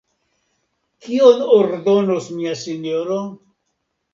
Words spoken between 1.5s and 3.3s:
ordonos mia sinjoro?